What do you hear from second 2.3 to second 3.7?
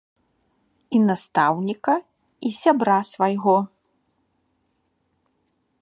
і сябра свайго.